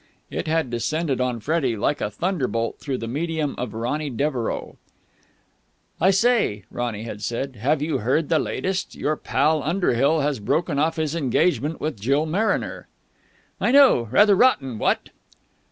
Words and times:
It 0.31 0.47
had 0.47 0.71
descended 0.71 1.21
on 1.21 1.41
Freddie 1.41 1.77
like 1.77 2.01
a 2.01 2.09
thunderbolt 2.09 2.79
through 2.79 2.97
the 2.97 3.07
medium 3.07 3.53
of 3.59 3.75
Ronny 3.75 4.09
Devereux. 4.09 4.73
"I 6.01 6.09
say," 6.09 6.63
Ronny 6.71 7.03
had 7.03 7.21
said, 7.21 7.57
"have 7.57 7.83
you 7.83 7.99
heard 7.99 8.27
the 8.27 8.39
latest? 8.39 8.95
Your 8.95 9.15
pal, 9.15 9.61
Underhill, 9.61 10.21
has 10.21 10.39
broken 10.39 10.79
off 10.79 10.95
his 10.95 11.13
engagement 11.13 11.79
with 11.79 12.01
Jill 12.01 12.25
Mariner." 12.25 12.87
"I 13.59 13.69
know; 13.69 14.07
rather 14.09 14.33
rotten, 14.33 14.79
what!" 14.79 15.09